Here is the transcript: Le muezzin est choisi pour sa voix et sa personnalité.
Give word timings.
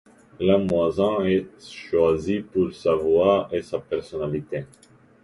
Le 0.39 0.57
muezzin 0.57 1.23
est 1.25 1.45
choisi 1.63 2.39
pour 2.39 2.73
sa 2.73 2.95
voix 2.95 3.47
et 3.51 3.61
sa 3.61 3.77
personnalité. 3.77 4.65